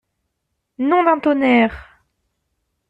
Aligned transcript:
Nom 0.79 1.03
d'un 1.07 1.19
tonnerre! 1.19 1.79